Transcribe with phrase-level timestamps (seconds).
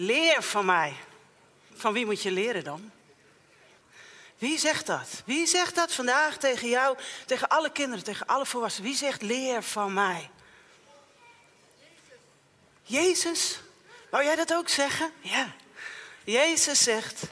[0.00, 0.96] Leer van mij.
[1.74, 2.90] Van wie moet je leren dan?
[4.38, 5.22] Wie zegt dat?
[5.24, 8.88] Wie zegt dat vandaag tegen jou, tegen alle kinderen, tegen alle volwassenen?
[8.88, 10.30] Wie zegt leer van mij?
[12.82, 13.60] Jezus?
[14.10, 15.12] Wou jij dat ook zeggen?
[15.20, 15.52] Ja.
[16.24, 17.22] Jezus zegt,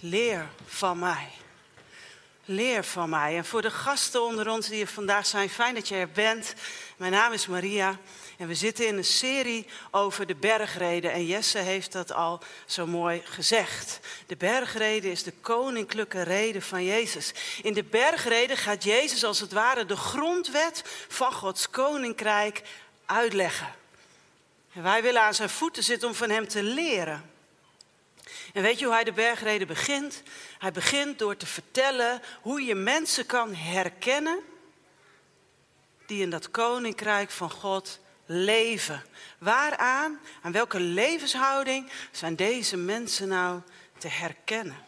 [0.00, 1.30] leer van mij.
[2.44, 3.36] Leer van mij.
[3.36, 6.54] En voor de gasten onder ons die er vandaag zijn, fijn dat je er bent.
[6.96, 7.98] Mijn naam is Maria.
[8.38, 11.12] En we zitten in een serie over de bergreden.
[11.12, 14.00] En Jesse heeft dat al zo mooi gezegd.
[14.26, 17.32] De bergreden is de koninklijke reden van Jezus.
[17.62, 22.62] In de bergreden gaat Jezus als het ware de grondwet van Gods koninkrijk
[23.06, 23.74] uitleggen.
[24.72, 27.30] En wij willen aan zijn voeten zitten om van hem te leren.
[28.52, 30.22] En weet je hoe hij de bergreden begint?
[30.58, 34.38] Hij begint door te vertellen hoe je mensen kan herkennen
[36.06, 39.04] die in dat koninkrijk van God leven.
[39.38, 43.60] Waaraan, aan welke levenshouding zijn deze mensen nou
[43.98, 44.86] te herkennen?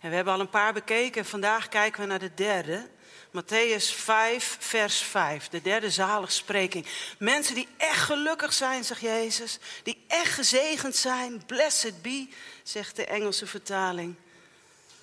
[0.00, 1.24] En we hebben al een paar bekeken.
[1.24, 2.88] Vandaag kijken we naar de derde.
[3.30, 5.48] Matthäus 5, vers 5.
[5.48, 6.86] De derde zaligspreking.
[7.18, 9.58] Mensen die echt gelukkig zijn, zegt Jezus.
[9.82, 11.46] Die echt gezegend zijn.
[11.46, 12.28] Blessed be,
[12.62, 14.14] zegt de Engelse vertaling.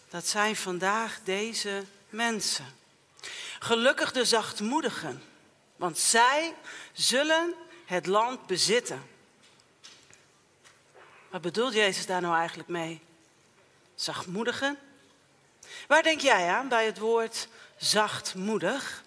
[0.10, 2.66] Dat zijn vandaag deze mensen.
[3.60, 5.31] Gelukkig de zachtmoedigen.
[5.82, 6.54] Want zij
[6.94, 7.54] zullen
[7.86, 9.04] het land bezitten.
[11.30, 13.02] Wat bedoelt Jezus daar nou eigenlijk mee?
[13.96, 14.78] Zachtmoedigen?
[15.88, 19.04] Waar denk jij aan bij het woord zachtmoedig?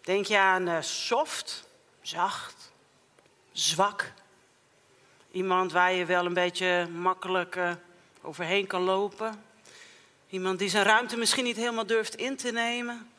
[0.00, 1.64] Denk je aan uh, soft,
[2.02, 2.72] zacht,
[3.52, 4.12] zwak?
[5.30, 7.72] Iemand waar je wel een beetje makkelijk uh,
[8.22, 9.44] overheen kan lopen?
[10.28, 13.11] Iemand die zijn ruimte misschien niet helemaal durft in te nemen?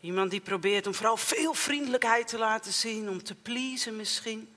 [0.00, 4.54] Iemand die probeert om vooral veel vriendelijkheid te laten zien, om te pleasen misschien.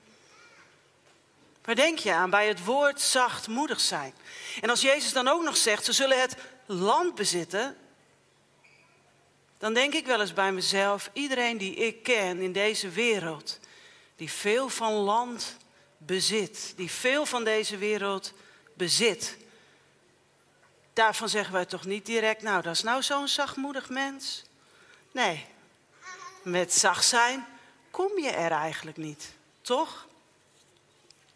[1.64, 4.14] Waar denk je aan bij het woord zachtmoedig zijn?
[4.60, 7.76] En als Jezus dan ook nog zegt, ze zullen het land bezitten,
[9.58, 13.58] dan denk ik wel eens bij mezelf, iedereen die ik ken in deze wereld,
[14.16, 15.56] die veel van land
[15.96, 18.32] bezit, die veel van deze wereld
[18.74, 19.36] bezit,
[20.92, 24.44] daarvan zeggen wij toch niet direct, nou dat is nou zo'n zachtmoedig mens.
[25.12, 25.46] Nee,
[26.42, 27.46] met zacht zijn
[27.90, 30.06] kom je er eigenlijk niet, toch?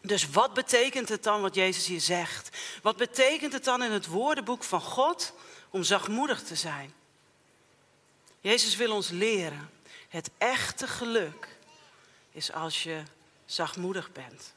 [0.00, 2.56] Dus wat betekent het dan wat Jezus hier zegt?
[2.82, 5.32] Wat betekent het dan in het woordenboek van God
[5.70, 6.94] om zachtmoedig te zijn?
[8.41, 9.70] Jezus wil ons leren.
[10.09, 11.48] Het echte geluk
[12.32, 13.03] is als je
[13.47, 14.54] zachtmoedig bent.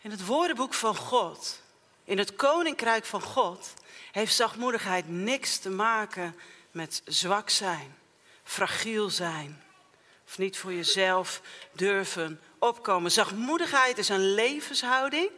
[0.00, 1.60] In het woordenboek van God,
[2.04, 3.74] in het koninkrijk van God,
[4.12, 6.34] heeft zachtmoedigheid niks te maken
[6.72, 7.98] met zwak zijn,
[8.44, 9.62] fragiel zijn.
[10.26, 11.40] Of niet voor jezelf
[11.72, 13.10] durven opkomen.
[13.10, 15.30] Zachtmoedigheid is een levenshouding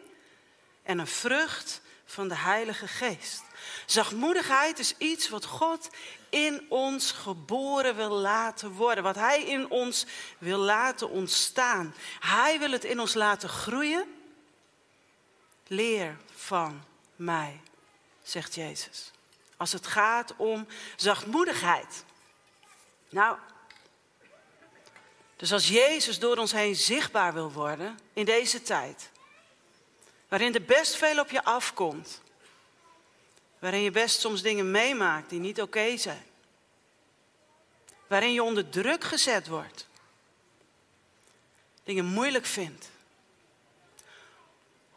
[0.82, 3.42] en een vrucht van de Heilige Geest.
[3.86, 5.88] Zachtmoedigheid is iets wat God
[6.28, 9.04] in ons geboren wil laten worden.
[9.04, 10.06] Wat Hij in ons
[10.38, 11.94] wil laten ontstaan.
[12.20, 14.14] Hij wil het in ons laten groeien.
[15.66, 16.84] Leer van
[17.16, 17.60] mij,
[18.22, 19.12] zegt Jezus
[19.56, 20.66] als het gaat om
[20.96, 22.04] zachtmoedigheid.
[23.08, 23.36] Nou,
[25.36, 29.10] dus als Jezus door ons heen zichtbaar wil worden in deze tijd,
[30.28, 32.20] waarin er best veel op je afkomt,
[33.58, 36.24] waarin je best soms dingen meemaakt die niet oké zijn,
[38.06, 39.88] waarin je onder druk gezet wordt,
[41.84, 42.90] dingen moeilijk vindt,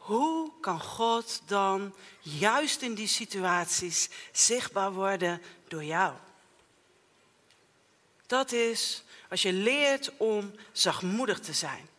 [0.08, 6.14] hoe kan God dan juist in die situaties zichtbaar worden door jou?
[8.28, 11.90] Dat is als je leert om zachtmoedig te zijn.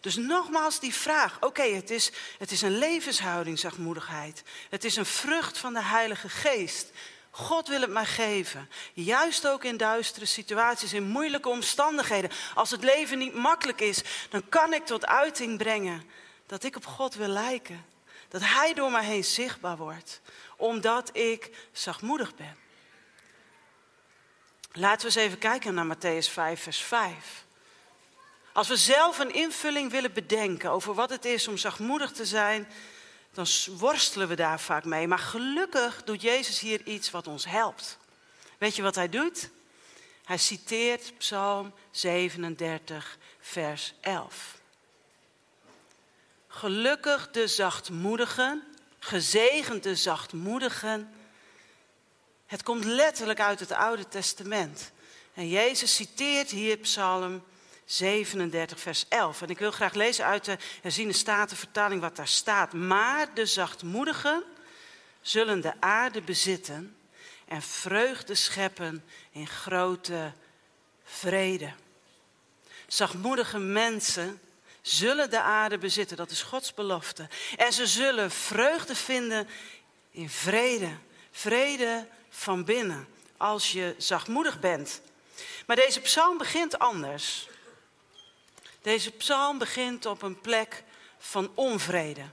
[0.00, 1.36] Dus nogmaals die vraag.
[1.40, 4.42] Oké, het, is, het is een levenshouding, zachtmoedigheid.
[4.70, 6.90] Het is een vrucht van de Heilige Geest.
[7.30, 8.68] God wil het mij geven.
[8.92, 12.30] Juist ook in duistere situaties, in moeilijke omstandigheden.
[12.54, 16.02] Als het leven niet makkelijk is, dan kan ik tot uiting brengen
[16.46, 17.86] dat ik op God wil lijken.
[18.28, 20.20] Dat Hij door mij heen zichtbaar wordt,
[20.56, 22.56] omdat ik zachtmoedig ben.
[24.72, 27.44] Laten we eens even kijken naar Matthäus 5, vers 5.
[28.52, 32.68] Als we zelf een invulling willen bedenken over wat het is om zachtmoedig te zijn,
[33.32, 33.46] dan
[33.78, 35.06] worstelen we daar vaak mee.
[35.06, 37.98] Maar gelukkig doet Jezus hier iets wat ons helpt.
[38.58, 39.50] Weet je wat hij doet?
[40.24, 44.55] Hij citeert Psalm 37, vers 11.
[46.56, 48.62] Gelukkig de zachtmoedigen,
[48.98, 51.14] gezegend de zachtmoedigen.
[52.46, 54.92] Het komt letterlijk uit het Oude Testament.
[55.34, 57.44] En Jezus citeert hier Psalm
[57.84, 59.42] 37, vers 11.
[59.42, 62.72] En ik wil graag lezen uit de herziene statenvertaling wat daar staat.
[62.72, 64.42] Maar de zachtmoedigen
[65.20, 66.96] zullen de aarde bezitten
[67.48, 70.32] en vreugde scheppen in grote
[71.04, 71.72] vrede.
[72.86, 74.40] Zachtmoedige mensen
[74.88, 77.28] zullen de aarde bezitten, dat is Gods belofte.
[77.56, 79.48] En ze zullen vreugde vinden
[80.10, 80.96] in vrede.
[81.30, 85.00] Vrede van binnen, als je zachtmoedig bent.
[85.66, 87.48] Maar deze psalm begint anders.
[88.82, 90.82] Deze psalm begint op een plek
[91.18, 92.24] van onvrede.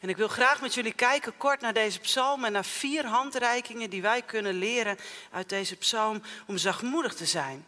[0.00, 3.90] En ik wil graag met jullie kijken kort naar deze psalm en naar vier handreikingen
[3.90, 4.98] die wij kunnen leren
[5.30, 7.66] uit deze psalm om zachtmoedig te zijn.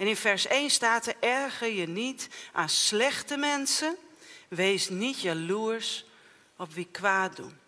[0.00, 3.96] En in vers 1 staat er: Erger je niet aan slechte mensen,
[4.48, 6.04] wees niet jaloers
[6.56, 7.58] op wie kwaad doen.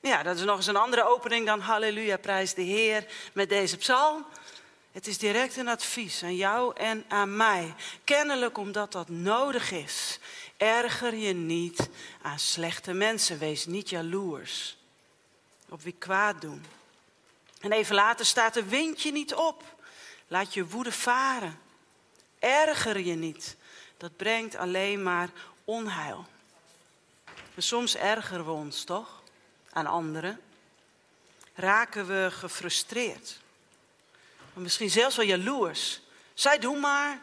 [0.00, 3.76] Ja, dat is nog eens een andere opening dan Halleluja, prijs de Heer met deze
[3.76, 4.26] psalm.
[4.92, 7.74] Het is direct een advies aan jou en aan mij.
[8.04, 10.18] Kennelijk omdat dat nodig is.
[10.56, 11.88] Erger je niet
[12.22, 13.38] aan slechte mensen.
[13.38, 14.76] Wees niet jaloers
[15.68, 16.64] op wie kwaad doen.
[17.60, 19.73] En even later staat er: wind je niet op.
[20.34, 21.58] Laat je woede varen.
[22.38, 23.56] Erger je niet.
[23.96, 25.28] Dat brengt alleen maar
[25.64, 26.26] onheil.
[27.54, 29.22] En soms ergeren we ons toch
[29.72, 30.40] aan anderen.
[31.54, 33.40] Raken we gefrustreerd.
[34.52, 36.00] misschien zelfs wel jaloers.
[36.34, 37.22] Zij doen maar.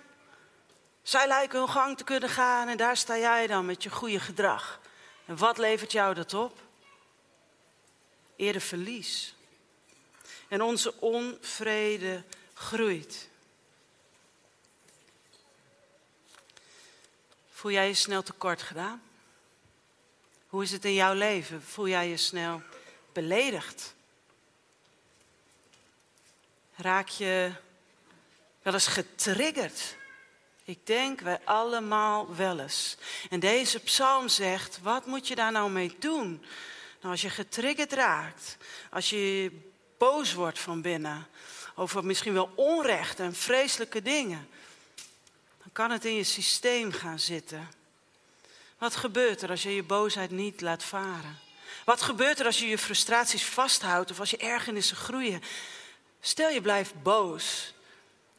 [1.03, 4.19] Zij lijken hun gang te kunnen gaan en daar sta jij dan met je goede
[4.19, 4.79] gedrag.
[5.25, 6.59] En wat levert jou dat op?
[8.35, 9.35] Eerder verlies.
[10.47, 12.23] En onze onvrede
[12.61, 13.29] groeit.
[17.51, 19.01] Voel jij je snel tekort gedaan?
[20.47, 21.63] Hoe is het in jouw leven?
[21.63, 22.61] Voel jij je snel
[23.13, 23.93] beledigd?
[26.75, 27.51] Raak je
[28.61, 29.95] wel eens getriggerd?
[30.63, 32.97] Ik denk wij allemaal wel eens.
[33.29, 36.45] En deze psalm zegt, wat moet je daar nou mee doen?
[36.99, 38.57] Nou, als je getriggerd raakt,
[38.89, 39.51] als je
[39.97, 41.27] boos wordt van binnen,
[41.75, 44.50] over misschien wel onrecht en vreselijke dingen,
[45.57, 47.69] dan kan het in je systeem gaan zitten.
[48.77, 51.39] Wat gebeurt er als je je boosheid niet laat varen?
[51.85, 55.44] Wat gebeurt er als je je frustraties vasthoudt of als je ergernissen groeien?
[56.21, 57.74] Stel je blijft boos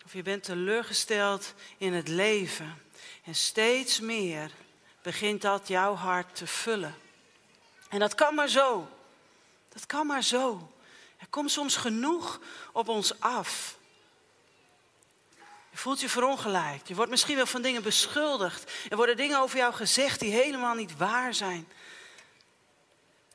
[0.05, 2.83] of je bent teleurgesteld in het leven
[3.25, 4.51] en steeds meer
[5.03, 6.95] begint dat jouw hart te vullen.
[7.89, 8.89] En dat kan maar zo.
[9.69, 10.73] Dat kan maar zo.
[11.23, 12.41] Er komt soms genoeg
[12.73, 13.77] op ons af.
[15.71, 16.89] Je voelt je verongelijkt.
[16.89, 18.73] Je wordt misschien wel van dingen beschuldigd.
[18.89, 21.69] Er worden dingen over jou gezegd die helemaal niet waar zijn.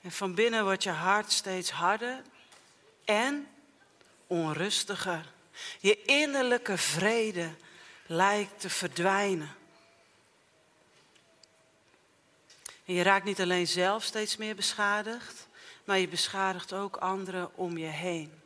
[0.02, 2.22] En van binnen wordt je hart steeds harder
[3.06, 3.48] en
[4.28, 5.26] onrustiger.
[5.80, 7.56] Je innerlijke vrede
[8.06, 9.56] lijkt te verdwijnen.
[12.86, 15.47] En je raakt niet alleen zelf steeds meer beschadigd,
[15.88, 18.42] maar je beschadigt ook anderen om je heen.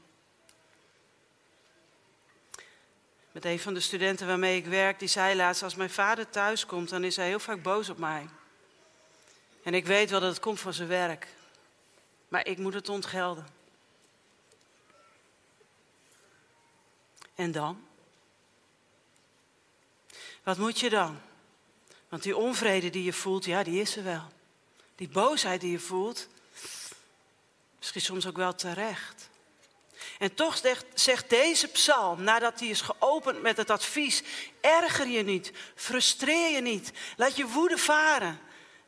[3.31, 6.65] Met een van de studenten waarmee ik werk, die zei laatst: Als mijn vader thuis
[6.65, 8.29] komt, dan is hij heel vaak boos op mij.
[9.63, 11.27] En ik weet wel dat het komt van zijn werk,
[12.27, 13.47] maar ik moet het ontgelden.
[17.35, 17.85] En dan?
[20.44, 21.19] Wat moet je dan?
[22.09, 24.31] Want die onvrede die je voelt, ja, die is er wel.
[24.95, 26.27] Die boosheid die je voelt,
[27.81, 29.30] Misschien soms ook wel terecht.
[30.19, 30.61] En toch
[30.94, 34.23] zegt deze psalm, nadat hij is geopend met het advies:
[34.61, 38.40] erger je niet, frustreer je niet, laat je woede varen.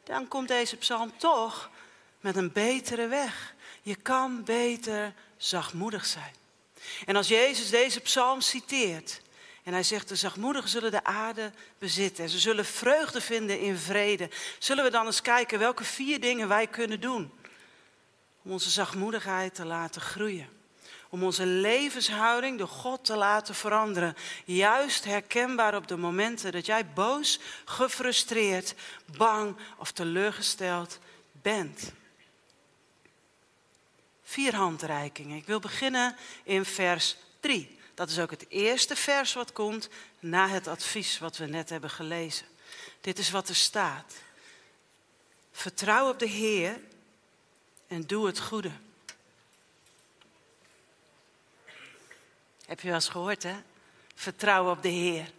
[0.03, 1.69] Dan komt deze psalm toch
[2.21, 3.53] met een betere weg.
[3.81, 6.35] Je kan beter zachtmoedig zijn.
[7.05, 9.21] En als Jezus deze psalm citeert
[9.63, 13.77] en hij zegt: De zachtmoedigen zullen de aarde bezitten en ze zullen vreugde vinden in
[13.77, 17.41] vrede, zullen we dan eens kijken welke vier dingen wij kunnen doen
[18.43, 20.49] om onze zachtmoedigheid te laten groeien.
[21.09, 24.15] Om onze levenshouding door God te laten veranderen.
[24.45, 28.75] Juist herkenbaar op de momenten dat jij boos, gefrustreerd,
[29.17, 30.99] bang of teleurgesteld
[31.31, 31.91] bent.
[34.23, 35.37] Vier handreikingen.
[35.37, 37.79] Ik wil beginnen in vers 3.
[37.93, 41.89] Dat is ook het eerste vers wat komt na het advies wat we net hebben
[41.89, 42.45] gelezen.
[43.01, 44.13] Dit is wat er staat.
[45.51, 46.79] Vertrouw op de Heer
[47.93, 48.71] en doe het goede.
[52.65, 53.55] Heb je wel eens gehoord, hè?
[54.15, 55.31] Vertrouw op de Heer.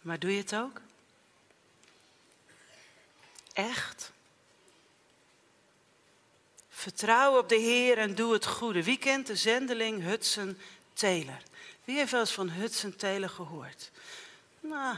[0.00, 0.80] Maar doe je het ook?
[3.52, 4.12] Echt?
[6.68, 8.82] Vertrouw op de Heer en doe het goede.
[8.82, 10.58] Wie kent de zendeling Hudson
[10.92, 11.42] Taylor?
[11.84, 13.90] Wie heeft wel eens van Hudson Taylor gehoord?
[14.60, 14.96] Nou,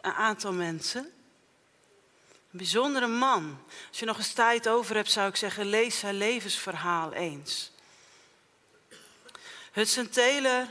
[0.00, 1.12] een aantal mensen.
[2.54, 3.58] Een bijzondere man.
[3.88, 7.70] Als je nog eens tijd over hebt, zou ik zeggen, lees zijn levensverhaal eens.
[9.72, 10.66] Hudson Taylor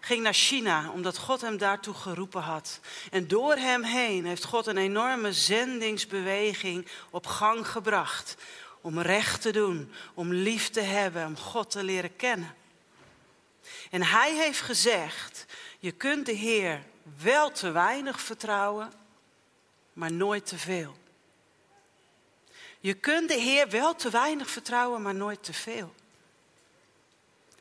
[0.00, 2.80] ging naar China omdat God hem daartoe geroepen had.
[3.10, 8.34] En door hem heen heeft God een enorme zendingsbeweging op gang gebracht.
[8.80, 12.54] Om recht te doen, om lief te hebben, om God te leren kennen.
[13.90, 15.46] En hij heeft gezegd,
[15.78, 16.82] je kunt de Heer
[17.22, 18.92] wel te weinig vertrouwen,
[19.92, 20.96] maar nooit te veel.
[22.80, 25.94] Je kunt de Heer wel te weinig vertrouwen, maar nooit te veel.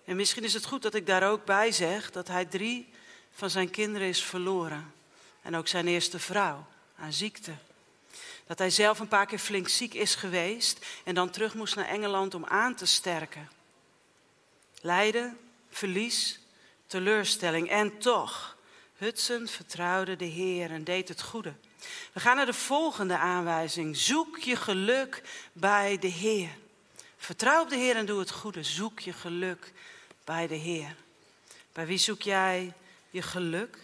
[0.06, 2.90] En misschien is het goed dat ik daar ook bij zeg dat hij drie
[3.32, 4.94] van zijn kinderen is verloren.
[5.42, 6.66] En ook zijn eerste vrouw
[6.98, 7.52] aan ziekte.
[8.48, 11.88] Dat hij zelf een paar keer flink ziek is geweest en dan terug moest naar
[11.88, 13.50] Engeland om aan te sterken.
[14.82, 15.38] Lijden,
[15.70, 16.40] verlies,
[16.88, 18.57] teleurstelling en toch,
[18.98, 21.54] Hudson vertrouwde de Heer en deed het goede.
[22.14, 23.98] We gaan naar de volgende aanwijzing.
[23.98, 25.22] Zoek je geluk
[25.54, 26.50] bij de Heer.
[27.18, 28.64] Vertrouw op de Heer en doe het goede.
[28.64, 29.72] Zoek je geluk
[30.24, 30.96] bij de Heer.
[31.74, 32.74] Bij wie zoek jij
[33.10, 33.78] je geluk?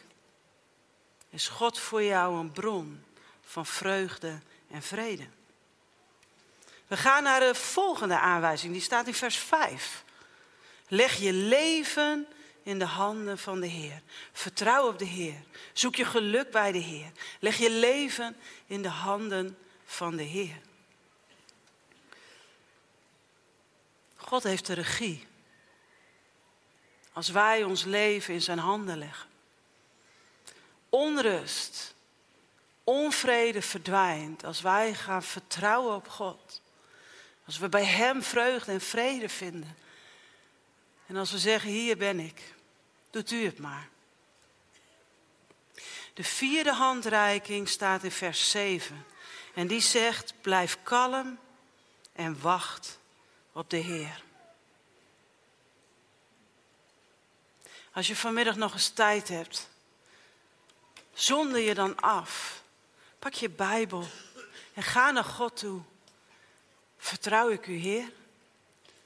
[1.29, 3.03] Is God voor jou een bron
[3.45, 4.39] van vreugde
[4.71, 5.25] en vrede?
[6.87, 10.03] We gaan naar de volgende aanwijzing, die staat in vers 5.
[10.87, 12.27] Leg je leven
[12.63, 14.01] in de handen van de Heer.
[14.31, 15.43] Vertrouw op de Heer.
[15.73, 17.11] Zoek je geluk bij de Heer.
[17.39, 20.61] Leg je leven in de handen van de Heer.
[24.15, 25.27] God heeft de regie.
[27.13, 29.29] Als wij ons leven in zijn handen leggen.
[30.89, 31.95] Onrust,
[32.83, 36.61] onvrede verdwijnt als wij gaan vertrouwen op God.
[37.45, 39.77] Als we bij Hem vreugde en vrede vinden.
[41.07, 42.53] En als we zeggen, hier ben ik,
[43.09, 43.89] doet u het maar.
[46.13, 49.05] De vierde handreiking staat in vers 7.
[49.53, 51.39] En die zegt, blijf kalm
[52.13, 52.99] en wacht
[53.51, 54.23] op de Heer.
[57.91, 59.69] Als je vanmiddag nog eens tijd hebt,
[61.13, 62.61] zonder je dan af.
[63.19, 64.07] Pak je Bijbel
[64.73, 65.81] en ga naar God toe.
[66.97, 68.11] Vertrouw ik u, Heer?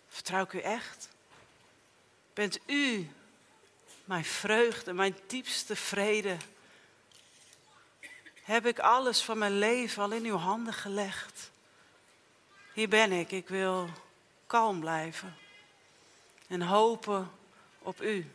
[0.07, 1.09] Vertrouw ik u echt?
[2.37, 3.09] Bent u
[4.05, 6.37] mijn vreugde, mijn diepste vrede?
[8.43, 11.51] Heb ik alles van mijn leven al in uw handen gelegd?
[12.73, 13.89] Hier ben ik, ik wil
[14.47, 15.35] kalm blijven
[16.47, 17.31] en hopen
[17.79, 18.31] op u.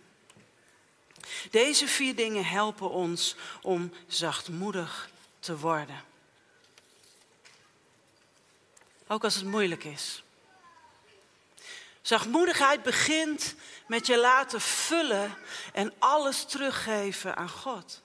[1.50, 6.04] Deze vier dingen helpen ons om zachtmoedig te worden.
[9.06, 10.22] Ook als het moeilijk is.
[12.02, 13.54] Zachtmoedigheid begint
[13.86, 15.34] met je laten vullen
[15.72, 18.02] en alles teruggeven aan God.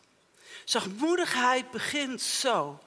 [0.65, 2.79] Zachtmoedigheid begint zo.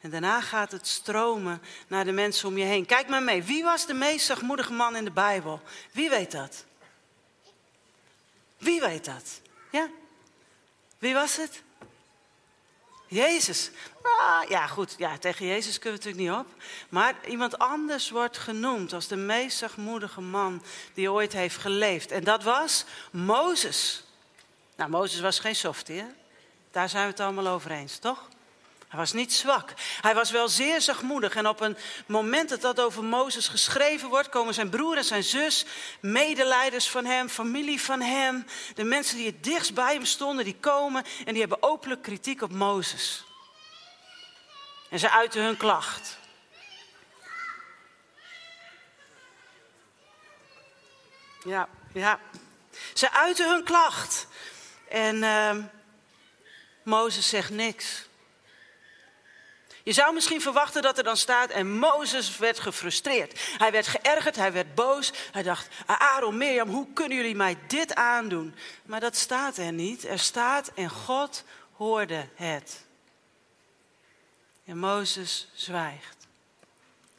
[0.00, 2.86] En daarna gaat het stromen naar de mensen om je heen.
[2.86, 3.42] Kijk maar mee.
[3.42, 5.60] Wie was de meest zachtmoedige man in de Bijbel?
[5.92, 6.64] Wie weet dat?
[8.58, 9.40] Wie weet dat?
[9.70, 9.88] Ja?
[10.98, 11.62] Wie was het?
[13.08, 13.70] Jezus.
[14.02, 14.94] Ah, ja, goed.
[14.98, 16.62] Ja, tegen Jezus kunnen we natuurlijk niet op.
[16.88, 20.62] Maar iemand anders wordt genoemd als de meest zachtmoedige man
[20.94, 22.10] die ooit heeft geleefd.
[22.10, 24.02] En dat was Mozes.
[24.76, 26.06] Nou, Mozes was geen softie, hè?
[26.70, 28.28] Daar zijn we het allemaal over eens, toch?
[28.88, 29.72] Hij was niet zwak.
[30.00, 31.34] Hij was wel zeer zachtmoedig.
[31.34, 31.76] En op een
[32.06, 35.64] moment dat dat over Mozes geschreven wordt, komen zijn broer en zijn zus,
[36.00, 40.56] medeleiders van hem, familie van hem, de mensen die het dichtst bij hem stonden, die
[40.60, 43.24] komen en die hebben openlijk kritiek op Mozes.
[44.90, 46.18] En ze uiten hun klacht.
[51.44, 52.20] Ja, ja.
[52.94, 54.26] Ze uiten hun klacht.
[54.88, 55.56] En uh,
[56.82, 58.07] Mozes zegt niks.
[59.88, 63.40] Je zou misschien verwachten dat er dan staat en Mozes werd gefrustreerd.
[63.58, 65.12] Hij werd geërgerd, hij werd boos.
[65.32, 68.54] Hij dacht, Aaron, Mirjam, hoe kunnen jullie mij dit aandoen?
[68.84, 70.04] Maar dat staat er niet.
[70.06, 72.84] Er staat en God hoorde het.
[74.64, 76.26] En Mozes zwijgt.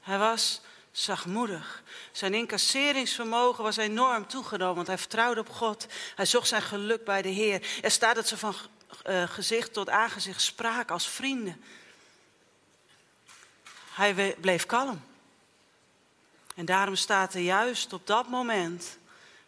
[0.02, 0.62] Hij was
[0.92, 1.84] zachtmoedig.
[2.12, 5.88] Zijn incasseringsvermogen was enorm toegenomen, want hij vertrouwde op God.
[6.16, 7.68] Hij zocht zijn geluk bij de Heer.
[7.82, 8.54] Er staat dat ze van
[9.08, 11.64] uh, gezicht tot aangezicht spraken als vrienden.
[14.00, 15.02] Hij bleef kalm.
[16.56, 18.98] En daarom staat er juist op dat moment,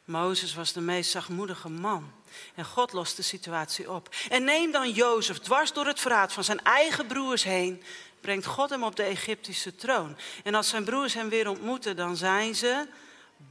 [0.05, 2.11] Mozes was de meest zachtmoedige man.
[2.55, 4.15] En God lost de situatie op.
[4.29, 7.83] En neem dan Jozef dwars door het verraad van zijn eigen broers heen,
[8.21, 10.17] brengt God hem op de Egyptische troon.
[10.43, 12.87] En als zijn broers hem weer ontmoeten, dan zijn ze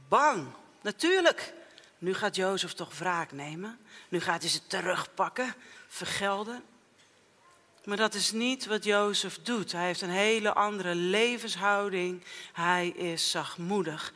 [0.07, 0.47] bang.
[0.81, 1.53] Natuurlijk,
[1.97, 3.79] nu gaat Jozef toch wraak nemen.
[4.09, 5.55] Nu gaat hij ze terugpakken,
[5.87, 6.63] vergelden.
[7.83, 9.71] Maar dat is niet wat Jozef doet.
[9.71, 12.23] Hij heeft een hele andere levenshouding.
[12.53, 14.13] Hij is zachtmoedig.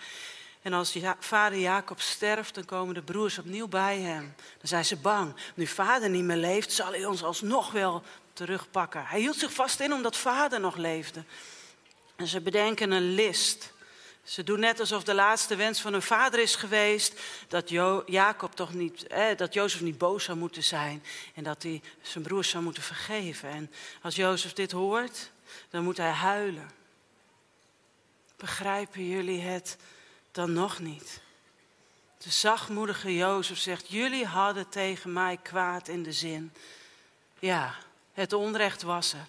[0.62, 4.34] En als vader Jacob sterft, dan komen de broers opnieuw bij hem.
[4.58, 5.36] Dan zijn ze bang.
[5.56, 8.04] Nu vader niet meer leeft, zal hij ons alsnog wel
[8.34, 9.06] terugpakken.
[9.06, 11.24] Hij hield zich vast in omdat vader nog leefde.
[12.16, 13.74] En ze bedenken een list.
[14.26, 18.56] Ze doen net alsof de laatste wens van hun vader is geweest dat jo Jacob
[18.56, 19.06] toch niet,
[19.38, 21.04] dat Jozef niet boos zou moeten zijn
[21.36, 23.50] en dat hij zijn broers zou moeten vergeven.
[23.50, 25.32] En als Jozef dit hoort,
[25.70, 26.72] dan moet hij huilen.
[28.38, 29.78] Begrijpen jullie het
[30.32, 31.22] dan nog niet?
[32.18, 36.54] De zachtmoedige Jozef zegt: Jullie hadden tegen mij kwaad in de zin.
[37.40, 37.76] Ja,
[38.14, 39.28] het onrecht was er.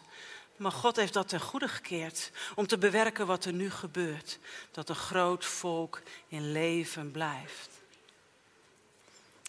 [0.57, 4.39] Maar God heeft dat ten goede gekeerd om te bewerken wat er nu gebeurt.
[4.71, 7.69] Dat een groot volk in leven blijft.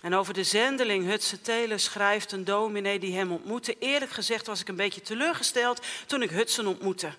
[0.01, 3.75] En over de zendeling Hutse Telen schrijft een dominee die hem ontmoette.
[3.79, 7.11] Eerlijk gezegd was ik een beetje teleurgesteld toen ik Hudson ontmoette.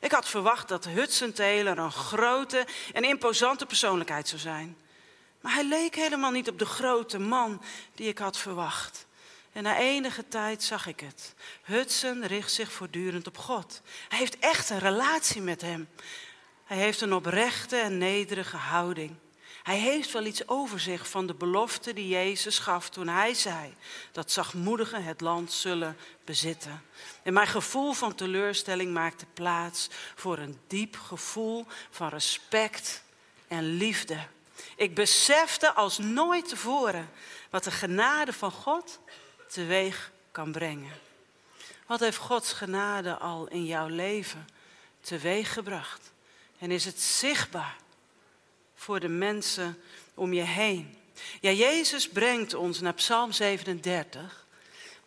[0.00, 4.76] Ik had verwacht dat Hudson Taylor een grote en imposante persoonlijkheid zou zijn.
[5.40, 7.62] Maar hij leek helemaal niet op de grote man
[7.94, 9.05] die ik had verwacht.
[9.56, 11.34] En na enige tijd zag ik het.
[11.62, 13.80] Hudson richt zich voortdurend op God.
[14.08, 15.88] Hij heeft echt een relatie met Hem.
[16.64, 19.16] Hij heeft een oprechte en nederige houding.
[19.62, 23.74] Hij heeft wel iets over zich van de belofte die Jezus gaf toen hij zei
[24.12, 26.82] dat zachtmoedigen het land zullen bezitten.
[27.22, 33.02] En mijn gevoel van teleurstelling maakte plaats voor een diep gevoel van respect
[33.48, 34.18] en liefde.
[34.76, 37.10] Ik besefte als nooit tevoren
[37.50, 39.00] wat de genade van God
[39.48, 40.92] teweeg kan brengen.
[41.86, 44.48] Wat heeft Gods genade al in jouw leven
[45.00, 46.12] teweeg gebracht?
[46.58, 47.76] En is het zichtbaar
[48.74, 49.82] voor de mensen
[50.14, 50.98] om je heen?
[51.40, 54.46] Ja, Jezus brengt ons naar Psalm 37,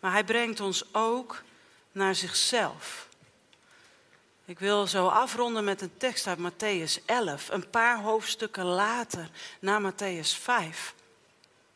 [0.00, 1.42] maar hij brengt ons ook
[1.92, 3.08] naar zichzelf.
[4.44, 9.28] Ik wil zo afronden met een tekst uit Matthäus 11, een paar hoofdstukken later,
[9.60, 10.94] na Matthäus 5.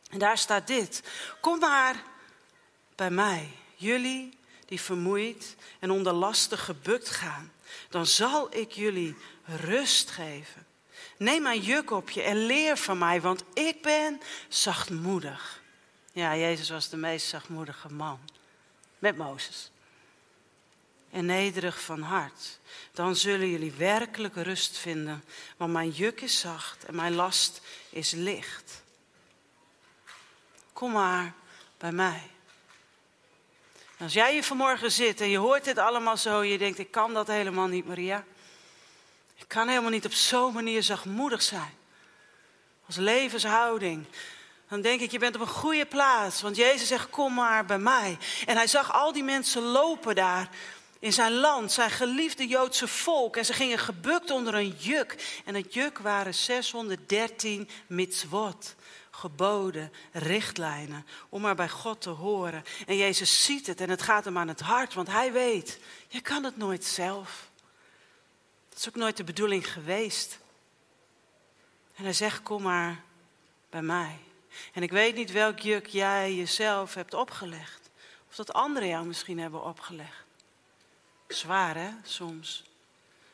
[0.09, 1.03] En daar staat dit:
[1.41, 2.03] Kom maar
[2.95, 7.51] bij mij, jullie die vermoeid en onder lasten gebukt gaan,
[7.89, 10.65] dan zal ik jullie rust geven.
[11.17, 15.61] Neem mijn juk op je en leer van mij, want ik ben zachtmoedig.
[16.11, 18.19] Ja, Jezus was de meest zachtmoedige man.
[18.99, 19.71] Met Mozes.
[21.11, 22.59] En nederig van hart.
[22.93, 25.23] Dan zullen jullie werkelijk rust vinden.
[25.57, 28.83] Want mijn juk is zacht en mijn last is licht.
[30.73, 31.33] Kom maar
[31.77, 32.29] bij mij.
[33.99, 37.13] Als jij hier vanmorgen zit en je hoort dit allemaal zo, je denkt, ik kan
[37.13, 38.23] dat helemaal niet, Maria.
[39.37, 41.73] Ik kan helemaal niet op zo'n manier zachtmoedig zijn.
[42.85, 44.05] Als levenshouding.
[44.69, 46.41] Dan denk ik, je bent op een goede plaats.
[46.41, 48.17] Want Jezus zegt, kom maar bij mij.
[48.45, 50.49] En hij zag al die mensen lopen daar
[50.99, 53.37] in zijn land, zijn geliefde Joodse volk.
[53.37, 55.41] En ze gingen gebukt onder een juk.
[55.45, 58.75] En het juk waren 613 mitzvot
[59.15, 62.63] geboden, richtlijnen om maar bij God te horen.
[62.85, 66.21] En Jezus ziet het en het gaat hem aan het hart, want hij weet, je
[66.21, 67.49] kan het nooit zelf.
[68.69, 70.39] Dat is ook nooit de bedoeling geweest.
[71.95, 73.01] En hij zegt, kom maar
[73.69, 74.19] bij mij.
[74.73, 77.89] En ik weet niet welk juk jij jezelf hebt opgelegd.
[78.29, 80.23] Of dat anderen jou misschien hebben opgelegd.
[81.27, 82.63] Zwaar hè, soms.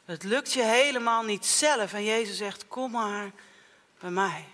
[0.05, 1.93] Het lukt je helemaal niet zelf.
[1.93, 3.31] En Jezus zegt, kom maar
[3.99, 4.45] bij mij.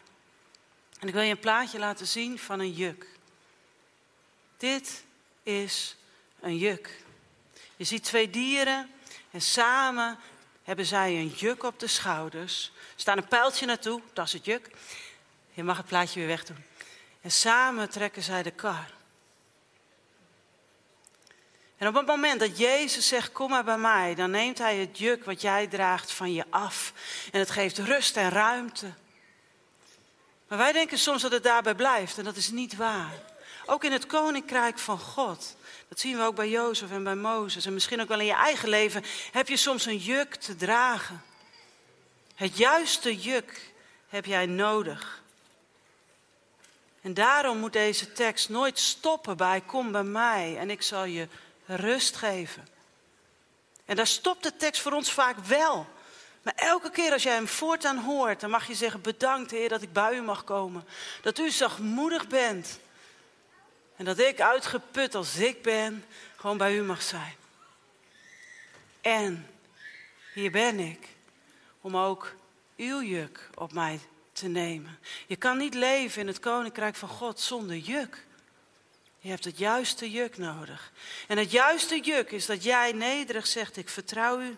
[0.99, 3.07] En ik wil je een plaatje laten zien van een juk.
[4.57, 5.03] Dit
[5.43, 5.95] is
[6.39, 7.01] een juk.
[7.75, 8.89] Je ziet twee dieren
[9.31, 10.19] en samen
[10.63, 12.71] hebben zij een juk op de schouders.
[12.75, 14.69] Er staat een pijltje naartoe, dat is het juk.
[15.53, 16.63] Je mag het plaatje weer wegdoen.
[17.21, 18.95] En samen trekken zij de kar.
[21.77, 24.97] En op het moment dat Jezus zegt, kom maar bij mij, dan neemt hij het
[24.97, 26.93] juk wat jij draagt van je af.
[27.31, 28.93] En het geeft rust en ruimte.
[30.47, 33.13] Maar wij denken soms dat het daarbij blijft en dat is niet waar.
[33.65, 35.55] Ook in het koninkrijk van God.
[35.87, 37.65] Dat zien we ook bij Jozef en bij Mozes.
[37.65, 41.23] En misschien ook wel in je eigen leven heb je soms een juk te dragen.
[42.35, 43.71] Het juiste juk
[44.09, 45.23] heb jij nodig.
[47.01, 51.27] En daarom moet deze tekst nooit stoppen bij kom bij mij en ik zal je
[51.65, 52.67] rust geven.
[53.85, 55.87] En daar stopt de tekst voor ons vaak wel.
[56.47, 59.81] Maar elke keer als jij hem voortaan hoort, dan mag je zeggen: Bedankt, Heer, dat
[59.81, 60.85] ik bij u mag komen.
[61.21, 62.79] Dat u zachtmoedig bent.
[63.95, 66.05] En dat ik, uitgeput als ik ben,
[66.35, 67.35] gewoon bij u mag zijn.
[69.01, 69.47] En
[70.33, 71.07] hier ben ik
[71.81, 72.33] om ook
[72.77, 73.99] uw juk op mij
[74.31, 74.99] te nemen.
[75.25, 78.25] Je kan niet leven in het koninkrijk van God zonder juk.
[79.19, 80.91] Je hebt het juiste juk nodig.
[81.27, 84.57] En het juiste juk is dat jij nederig zegt: Ik vertrouw u.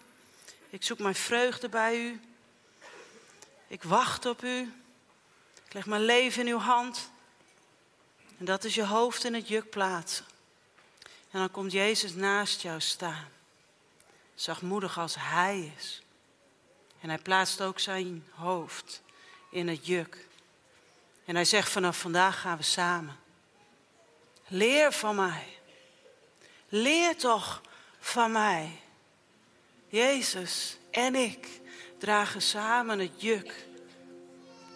[0.69, 2.21] Ik zoek mijn vreugde bij u.
[3.67, 4.73] Ik wacht op u.
[5.65, 7.11] Ik leg mijn leven in uw hand.
[8.37, 10.25] En dat is je hoofd in het juk plaatsen.
[11.31, 13.27] En dan komt Jezus naast jou staan.
[14.35, 16.01] Zachtmoedig als Hij is.
[17.01, 19.01] En hij plaatst ook zijn hoofd
[19.49, 20.27] in het juk.
[21.25, 23.19] En hij zegt vanaf vandaag gaan we samen.
[24.47, 25.57] Leer van mij.
[26.69, 27.61] Leer toch
[27.99, 28.79] van mij.
[29.89, 31.61] Jezus en ik
[31.97, 33.67] dragen samen het juk.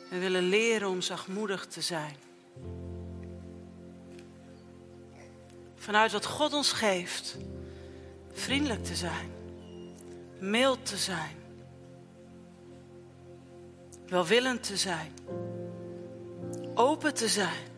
[0.09, 2.15] We willen leren om zachtmoedig te zijn.
[5.75, 7.37] Vanuit wat God ons geeft,
[8.31, 9.31] vriendelijk te zijn,
[10.39, 11.35] mild te zijn,
[14.07, 15.13] welwillend te zijn,
[16.73, 17.71] open te zijn.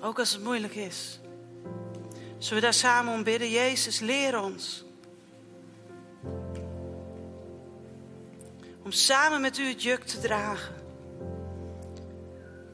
[0.00, 1.18] Ook als het moeilijk is.
[2.38, 3.50] Zullen we daar samen om bidden?
[3.50, 4.84] Jezus, leer ons.
[8.82, 10.74] Om samen met u het juk te dragen.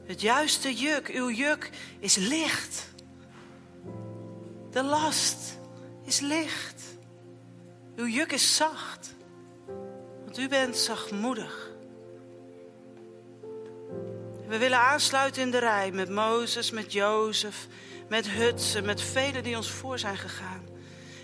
[0.05, 2.89] Het juiste juk, uw juk is licht.
[4.71, 5.57] De last
[6.03, 6.83] is licht.
[7.95, 9.13] Uw juk is zacht.
[10.23, 11.69] Want u bent zachtmoedig.
[14.47, 17.67] We willen aansluiten in de rij met Mozes, met Jozef,
[18.07, 20.63] met Hutsen, met velen die ons voor zijn gegaan.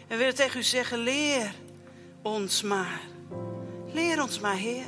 [0.07, 1.53] En willen tegen u zeggen, leer
[2.21, 3.01] ons maar.
[3.93, 4.85] Leer ons maar, Heer.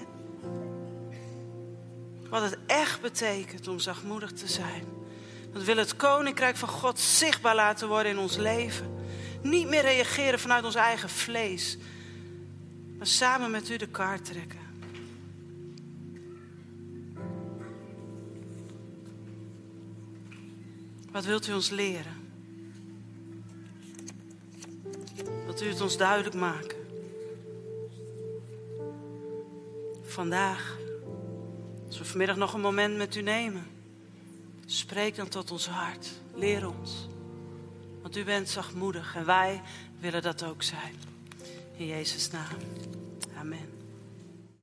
[2.30, 4.84] Wat het echt betekent om zachtmoedig te zijn.
[5.52, 9.02] Want willen het koninkrijk van God zichtbaar laten worden in ons leven.
[9.42, 11.78] Niet meer reageren vanuit ons eigen vlees.
[12.98, 14.63] Maar samen met u de kaart trekken.
[21.14, 22.32] Wat wilt u ons leren?
[25.44, 26.78] Wilt u het ons duidelijk maken?
[30.02, 30.78] Vandaag,
[31.88, 33.66] als we vanmiddag nog een moment met u nemen,
[34.66, 36.12] spreek dan tot ons hart.
[36.36, 37.08] Leer ons.
[38.02, 39.62] Want u bent zachtmoedig en wij
[40.00, 40.96] willen dat ook zijn.
[41.76, 42.58] In Jezus' naam.
[43.38, 43.73] Amen.